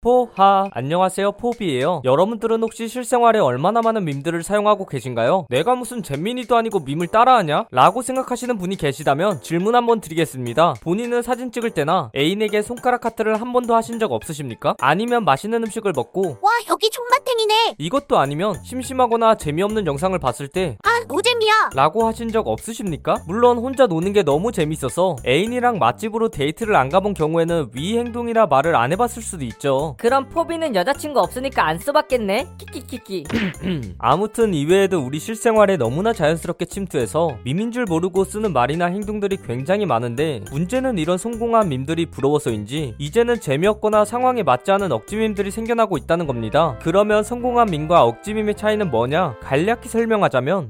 포하 0.00 0.68
안녕하세요 0.70 1.32
포비예요 1.32 2.02
여러분들은 2.04 2.62
혹시 2.62 2.86
실생활에 2.86 3.40
얼마나 3.40 3.80
많은 3.82 4.04
밈들을 4.04 4.44
사용하고 4.44 4.86
계신가요? 4.86 5.46
내가 5.50 5.74
무슨 5.74 6.04
잼민이도 6.04 6.56
아니고 6.56 6.78
밈을 6.78 7.08
따라하냐? 7.08 7.66
라고 7.72 8.02
생각하시는 8.02 8.56
분이 8.58 8.76
계시다면 8.76 9.42
질문 9.42 9.74
한번 9.74 10.00
드리겠습니다 10.00 10.74
본인은 10.82 11.22
사진 11.22 11.50
찍을 11.50 11.72
때나 11.72 12.12
애인에게 12.14 12.62
손가락 12.62 13.06
하트를 13.06 13.40
한 13.40 13.52
번도 13.52 13.74
하신 13.74 13.98
적 13.98 14.12
없으십니까? 14.12 14.76
아니면 14.78 15.24
맛있는 15.24 15.64
음식을 15.64 15.92
먹고 15.96 16.38
와 16.42 16.50
여기 16.70 16.90
존맛탱이네 16.90 17.74
이것도 17.78 18.18
아니면 18.18 18.54
심심하거나 18.62 19.34
재미없는 19.34 19.84
영상을 19.84 20.16
봤을 20.20 20.46
때 20.46 20.78
아 20.98 21.04
노잼이야 21.06 21.70
라고 21.74 22.06
하신 22.06 22.30
적 22.30 22.48
없으십니까? 22.48 23.16
물론 23.26 23.58
혼자 23.58 23.86
노는 23.86 24.12
게 24.12 24.22
너무 24.22 24.50
재밌어서 24.50 25.16
애인이랑 25.24 25.78
맛집으로 25.78 26.28
데이트를 26.28 26.74
안 26.74 26.88
가본 26.88 27.14
경우에는 27.14 27.68
위 27.72 27.98
행동이라 27.98 28.46
말을 28.46 28.74
안 28.74 28.90
해봤을 28.92 29.22
수도 29.22 29.44
있죠 29.44 29.94
그럼 29.98 30.28
포비는 30.28 30.74
여자친구 30.74 31.20
없으니까 31.20 31.66
안 31.66 31.78
써봤겠네? 31.78 32.48
키키키키. 32.58 33.24
아무튼 33.98 34.54
이외에도 34.54 35.00
우리 35.00 35.18
실생활에 35.18 35.76
너무나 35.76 36.12
자연스럽게 36.12 36.64
침투해서 36.64 37.36
밈인 37.44 37.70
줄 37.70 37.84
모르고 37.84 38.24
쓰는 38.24 38.52
말이나 38.52 38.86
행동들이 38.86 39.38
굉장히 39.46 39.86
많은데 39.86 40.42
문제는 40.50 40.98
이런 40.98 41.18
성공한 41.18 41.68
밈들이 41.68 42.06
부러워서인지 42.06 42.94
이제는 42.98 43.40
재미없거나 43.40 44.04
상황에 44.04 44.42
맞지 44.42 44.70
않은 44.72 44.90
억지 44.92 45.16
밈들이 45.16 45.50
생겨나고 45.50 45.96
있다는 45.96 46.26
겁니다. 46.26 46.78
그러면 46.82 47.22
성공한 47.22 47.70
밈과 47.70 48.02
억지 48.04 48.34
밈의 48.34 48.56
차이는 48.56 48.90
뭐냐? 48.90 49.36
간략히 49.40 49.88
설명하자면 49.88 50.68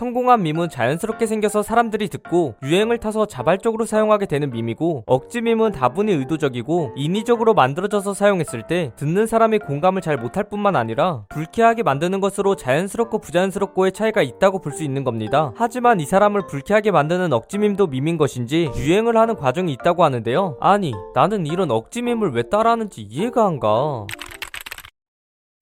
성공한 0.00 0.44
밈은 0.44 0.68
자연스럽게 0.68 1.26
생겨서 1.26 1.64
사람들이 1.64 2.08
듣고 2.08 2.54
유행을 2.62 2.98
타서 2.98 3.26
자발적으로 3.26 3.84
사용하게 3.84 4.26
되는 4.26 4.48
밈이고 4.50 5.02
억지 5.04 5.40
밈은 5.40 5.72
다분히 5.72 6.12
의도적이고 6.12 6.92
인위적으로 6.94 7.54
만들어져서 7.54 8.14
사용했을 8.14 8.68
때 8.68 8.92
듣는 8.94 9.26
사람이 9.26 9.58
공감을 9.58 10.00
잘 10.00 10.16
못할 10.16 10.44
뿐만 10.44 10.76
아니라 10.76 11.24
불쾌하게 11.28 11.82
만드는 11.82 12.20
것으로 12.20 12.54
자연스럽고 12.54 13.18
부자연스럽고의 13.18 13.90
차이가 13.92 14.22
있다고 14.22 14.60
볼 14.60 14.70
수 14.70 14.84
있는 14.84 15.02
겁니다. 15.02 15.52
하지만 15.56 15.98
이 15.98 16.06
사람을 16.06 16.46
불쾌하게 16.46 16.92
만드는 16.92 17.32
억지 17.32 17.58
밈도 17.58 17.88
밈인 17.88 18.16
것인지 18.16 18.70
유행을 18.76 19.16
하는 19.16 19.34
과정이 19.34 19.72
있다고 19.72 20.04
하는데요. 20.04 20.58
아니 20.60 20.94
나는 21.12 21.44
이런 21.44 21.72
억지 21.72 22.02
밈을 22.02 22.30
왜 22.30 22.44
따라하는지 22.44 23.02
이해가 23.02 23.44
안 23.44 23.58
가. 23.58 24.06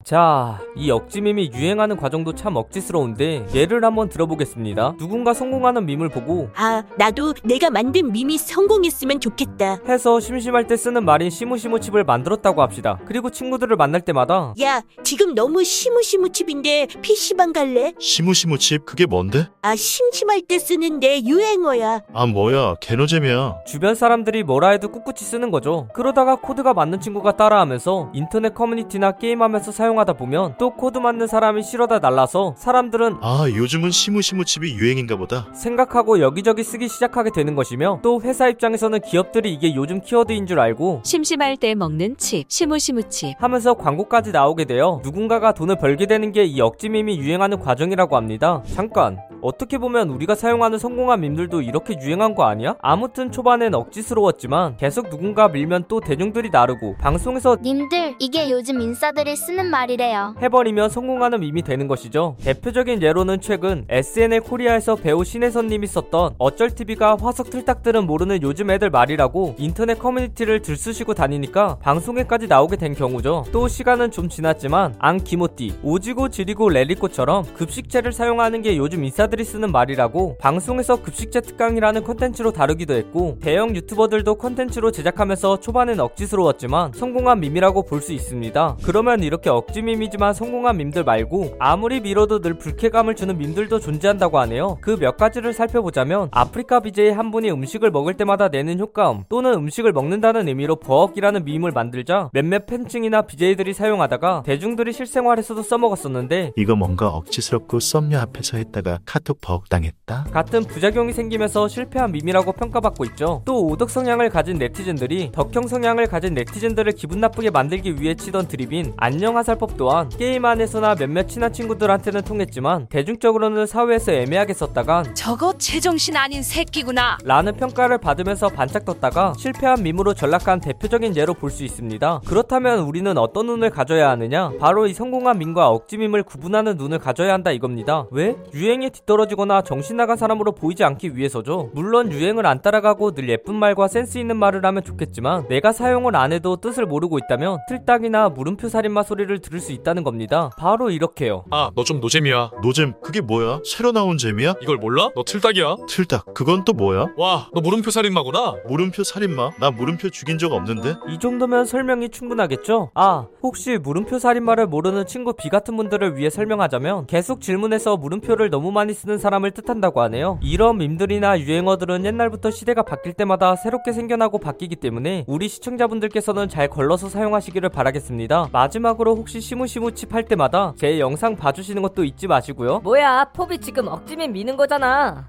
자, 0.08 0.58
이 0.74 0.90
억지밈이 0.90 1.50
유행하는 1.54 1.96
과정도 1.96 2.32
참 2.34 2.56
억지스러운데 2.56 3.46
예를 3.52 3.84
한번 3.84 4.08
들어보겠습니다. 4.08 4.94
누군가 4.96 5.34
성공하는 5.34 5.84
밈을 5.84 6.08
보고 6.08 6.48
아 6.56 6.82
나도 6.96 7.34
내가 7.44 7.68
만든 7.68 8.10
밈이 8.12 8.38
성공했으면 8.38 9.20
좋겠다 9.20 9.80
해서 9.86 10.18
심심할 10.18 10.66
때 10.66 10.76
쓰는 10.78 11.04
말인 11.04 11.28
시무시무칩을 11.28 12.04
만들었다고 12.04 12.62
합시다. 12.62 12.98
그리고 13.06 13.28
친구들을 13.28 13.76
만날 13.76 14.00
때마다 14.00 14.54
야 14.62 14.80
지금 15.02 15.34
너무 15.34 15.62
시무시무칩인데 15.62 16.86
PC방 17.02 17.52
갈래? 17.52 17.92
시무시무칩 17.98 18.86
그게 18.86 19.04
뭔데? 19.04 19.48
아 19.60 19.76
심심할 19.76 20.42
때 20.42 20.58
쓰는데 20.58 21.22
유행어야 21.24 22.00
아 22.14 22.24
뭐야 22.26 22.76
개노잼이야 22.80 23.64
주변 23.66 23.94
사람들이 23.94 24.42
뭐라 24.44 24.70
해도 24.70 24.90
꿋꿋이 24.90 25.18
쓰는 25.18 25.50
거죠. 25.50 25.88
그러다가 25.92 26.36
코드가 26.36 26.72
맞는 26.72 27.00
친구가 27.00 27.36
따라하면서 27.36 28.12
인터넷 28.14 28.54
커뮤니티나 28.54 29.12
게임하면서 29.18 29.72
사용 29.72 29.87
하다 29.96 30.14
보면 30.14 30.56
또 30.58 30.70
코드 30.70 30.98
맞는 30.98 31.28
사람이 31.28 31.62
실어다 31.62 32.00
날라서 32.00 32.54
사람들은 32.58 33.18
아 33.20 33.46
요즘은 33.48 33.92
시무시무 33.92 34.44
칩이 34.44 34.74
유행인가 34.74 35.14
보다 35.16 35.46
생각하고 35.54 36.18
여기저기 36.20 36.64
쓰기 36.64 36.88
시작하게 36.88 37.30
되는 37.32 37.54
것이며 37.54 38.00
또 38.02 38.20
회사 38.22 38.48
입장에서는 38.48 38.98
기업들이 39.02 39.52
이게 39.54 39.76
요즘 39.76 40.00
키워드인 40.00 40.46
줄 40.48 40.58
알고 40.58 41.02
심심할 41.04 41.56
때 41.56 41.76
먹는 41.76 42.16
칩, 42.16 42.46
시무시무칩. 42.50 43.36
하면서 43.38 43.74
광고까지 43.74 44.32
나오게 44.32 44.64
되어 44.64 45.00
누군가가 45.04 45.52
돈을 45.52 45.76
벌게 45.76 46.06
되는 46.06 46.32
게 46.32 46.48
이 46.48 46.60
억지밈이 46.62 47.18
유행하는 47.18 47.60
과정이라고 47.60 48.16
합니다. 48.16 48.62
잠깐. 48.74 49.18
어떻게 49.48 49.78
보면 49.78 50.10
우리가 50.10 50.34
사용하는 50.34 50.78
성공한 50.78 51.20
밈들도 51.20 51.62
이렇게 51.62 51.98
유행한 52.02 52.34
거 52.34 52.44
아니야? 52.44 52.76
아무튼 52.82 53.32
초반엔 53.32 53.74
억지스러웠지만 53.74 54.76
계속 54.76 55.08
누군가 55.08 55.48
밀면 55.48 55.84
또 55.88 56.00
대중들이 56.00 56.50
나르고 56.50 56.96
방송에서 56.98 57.56
님들, 57.62 58.16
이게 58.18 58.50
요즘 58.50 58.78
인싸들이 58.82 59.34
쓰는 59.36 59.70
말이래요. 59.70 60.34
해버리면 60.42 60.90
성공하는 60.90 61.40
밈이 61.40 61.62
되는 61.62 61.88
것이죠. 61.88 62.36
대표적인 62.42 63.00
예로는 63.00 63.40
최근 63.40 63.86
SNL 63.88 64.42
코리아에서 64.42 64.96
배우 64.96 65.24
신혜선님이 65.24 65.86
썼던 65.86 66.34
어쩔 66.36 66.68
TV가 66.68 67.16
화석 67.18 67.48
틀딱들은 67.48 68.06
모르는 68.06 68.42
요즘 68.42 68.70
애들 68.70 68.90
말이라고 68.90 69.54
인터넷 69.56 69.98
커뮤니티를 69.98 70.60
들쑤시고 70.60 71.14
다니니까 71.14 71.78
방송에까지 71.80 72.48
나오게 72.48 72.76
된 72.76 72.94
경우죠. 72.94 73.46
또 73.50 73.66
시간은 73.66 74.10
좀 74.10 74.28
지났지만 74.28 74.96
안 74.98 75.16
기모띠, 75.16 75.78
오지고 75.82 76.28
지리고 76.28 76.68
Let 76.68 76.87
it 76.87 76.99
go처럼 76.99 77.54
급식체를 77.54 78.12
사용하는 78.12 78.60
게 78.60 78.76
요즘 78.76 79.04
인싸들 79.04 79.37
이 79.40 79.44
쓰는 79.44 79.70
말이라고 79.70 80.36
방송에서 80.40 81.00
급식체 81.00 81.40
특강이라는 81.42 82.02
컨텐츠로 82.02 82.52
다루기도 82.52 82.94
했고 82.94 83.38
대형 83.40 83.74
유튜버들도 83.76 84.34
컨텐츠로 84.36 84.90
제작하면서 84.90 85.60
초반엔 85.60 86.00
억지스러웠지만 86.00 86.92
성공한 86.94 87.40
밈이라고 87.40 87.84
볼 87.84 87.98
수 87.98 88.12
있습니다. 88.12 88.76
그러면 88.84 89.22
이렇게 89.24 89.50
억지 89.50 89.82
밈이지만 89.82 90.32
성공한 90.32 90.76
밈들 90.76 91.02
말고 91.04 91.56
아무리 91.58 92.00
밀어도 92.00 92.40
늘 92.40 92.54
불쾌감을 92.54 93.16
주는 93.16 93.36
밈들도 93.36 93.80
존재한다고 93.80 94.38
하네요. 94.40 94.78
그 94.80 94.96
몇 94.98 95.16
가지를 95.16 95.52
살펴보자면 95.52 96.28
아프리카 96.32 96.80
BJ 96.80 97.10
한 97.10 97.30
분이 97.30 97.50
음식을 97.50 97.90
먹을 97.90 98.14
때마다 98.14 98.48
내는 98.48 98.78
효과음 98.80 99.24
또는 99.28 99.54
음식을 99.54 99.92
먹는다는 99.92 100.48
의미로 100.48 100.76
버억이라는 100.76 101.44
밈을 101.44 101.70
만들자 101.72 102.30
몇몇 102.32 102.66
팬층이나 102.66 103.22
BJ들이 103.22 103.74
사용하다가 103.74 104.42
대중들이 104.44 104.92
실생활에서도 104.92 105.62
써먹었었는데 105.62 106.52
이거 106.56 106.74
뭔가 106.76 107.08
억지스럽고 107.08 107.80
썸녀 107.80 108.18
앞에서 108.20 108.58
했다가 108.58 108.98
카톡 109.18 109.40
버억 109.40 109.68
당했다 109.68 110.26
같은 110.32 110.64
부작용이 110.64 111.12
생기면서 111.12 111.66
실패한 111.66 112.12
밈이라고 112.12 112.52
평가받고 112.52 113.04
있죠. 113.06 113.42
또 113.44 113.66
오덕 113.66 113.90
성향을 113.90 114.30
가진 114.30 114.58
네티즌들이 114.58 115.32
덕형 115.32 115.66
성향을 115.66 116.06
가진 116.06 116.34
네티즌들을 116.34 116.92
기분 116.92 117.20
나쁘게 117.20 117.50
만들기 117.50 118.00
위해 118.00 118.14
치던 118.14 118.46
드립인 118.46 118.92
안녕 118.96 119.36
화살법 119.36 119.76
또한 119.76 120.08
게임 120.08 120.44
안에서나 120.44 120.94
몇몇 120.94 121.28
친한 121.28 121.52
친구들한테는 121.52 122.22
통했지만 122.22 122.86
대중적으로는 122.88 123.66
사회에서 123.66 124.12
애매하게 124.12 124.54
썼다간 124.54 125.14
저거 125.16 125.52
제정신 125.58 126.16
아닌 126.16 126.42
새끼구나. 126.42 127.18
라는 127.24 127.56
평가를 127.56 127.98
받으면서 127.98 128.48
반짝 128.48 128.84
떴다가 128.84 129.32
실패한 129.36 129.82
밈으로 129.82 130.14
전락한 130.14 130.60
대표적인 130.60 131.16
예로 131.16 131.34
볼 131.34 131.48
수 131.48 131.64
있습니다. 131.64 132.20
그렇다면 132.26 132.80
우리는 132.80 133.16
어떤 133.16 133.46
눈을 133.46 133.70
가져야 133.70 134.10
하느냐? 134.10 134.52
바로 134.60 134.86
이 134.86 134.92
성공한 134.92 135.38
밈과 135.38 135.70
억지 135.70 135.96
밈을 135.96 136.22
구분하는 136.22 136.76
눈을 136.76 136.98
가져야 136.98 137.32
한다 137.32 137.50
이겁니다. 137.50 138.04
왜? 138.10 138.36
유행에 138.54 138.90
뒤 138.90 139.00
떨어지거나 139.08 139.62
정신 139.62 139.96
나간 139.96 140.16
사람으로 140.18 140.52
보이지 140.52 140.84
않기 140.84 141.16
위해서죠. 141.16 141.70
물론 141.72 142.12
유행을 142.12 142.46
안 142.46 142.60
따라가고 142.62 143.12
늘 143.12 143.28
예쁜 143.30 143.54
말과 143.56 143.88
센스 143.88 144.18
있는 144.18 144.36
말을 144.36 144.64
하면 144.64 144.84
좋겠지만 144.84 145.48
내가 145.48 145.72
사용을 145.72 146.14
안 146.14 146.32
해도 146.32 146.56
뜻을 146.56 146.84
모르고 146.86 147.18
있다면 147.18 147.58
틀딱이나 147.68 148.28
물음표 148.28 148.68
살인마 148.68 149.02
소리를 149.02 149.36
들을 149.40 149.58
수 149.60 149.72
있다는 149.72 150.04
겁니다. 150.04 150.50
바로 150.58 150.90
이렇게요. 150.90 151.44
아, 151.50 151.70
너 151.74 151.82
좀 151.88 152.00
노잼이야. 152.00 152.50
노잼 152.62 152.92
그게 153.02 153.22
뭐야? 153.22 153.60
새로 153.64 153.92
나온 153.92 154.18
잼이야? 154.18 154.56
이걸 154.60 154.76
몰라? 154.76 155.08
너 155.16 155.22
틀딱이야. 155.24 155.76
틀딱 155.88 156.34
그건 156.34 156.66
또 156.66 156.74
뭐야? 156.74 157.06
와, 157.16 157.48
너 157.54 157.62
물음표 157.62 157.90
살인마구나. 157.90 158.56
물음표 158.68 159.04
살인마 159.04 159.52
나 159.58 159.70
물음표 159.70 160.10
죽인 160.10 160.36
적 160.36 160.52
없는데 160.52 160.96
이 161.08 161.18
정도면 161.18 161.64
설명이 161.64 162.10
충분하겠죠? 162.10 162.90
아, 162.94 163.26
혹시 163.42 163.78
물음표 163.78 164.18
살인마를 164.18 164.66
모르는 164.66 165.06
친구 165.06 165.32
B 165.32 165.48
같은 165.48 165.78
분들을 165.78 166.18
위해 166.18 166.28
설명하자면 166.28 167.06
계속 167.06 167.40
질문해서 167.40 167.96
물음표를 167.96 168.50
너무 168.50 168.70
많이 168.70 168.92
쓰는 168.98 169.16
사람을 169.18 169.52
뜻한다고 169.52 170.00
하네요. 170.02 170.38
이런 170.42 170.78
밈들이나 170.78 171.38
유행어들은 171.40 172.04
옛날부터 172.04 172.50
시대가 172.50 172.82
바뀔 172.82 173.12
때마다 173.12 173.54
새롭게 173.54 173.92
생겨나고 173.92 174.38
바뀌기 174.38 174.76
때문에 174.76 175.24
우리 175.28 175.48
시청자분들께서는 175.48 176.48
잘 176.48 176.68
걸러서 176.68 177.08
사용하시기를 177.08 177.68
바라겠습니다. 177.68 178.48
마지막으로 178.52 179.14
혹시 179.14 179.40
시무시무 179.40 179.92
칩 179.92 180.08
할 180.08 180.24
때마다 180.24 180.72
제 180.76 180.98
영상 180.98 181.36
봐주시는 181.36 181.82
것도 181.82 182.02
잊지 182.02 182.26
마시고요. 182.28 182.80
뭐야, 182.80 183.26
포비 183.34 183.58
지금 183.58 183.88
억지면 183.88 184.32
미는 184.32 184.56
거잖아. 184.56 185.28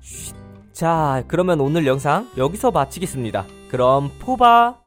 자, 0.71 1.21
그러면 1.27 1.59
오늘 1.59 1.85
영상 1.85 2.27
여기서 2.37 2.71
마치겠습니다. 2.71 3.45
그럼 3.69 4.09
포바! 4.19 4.77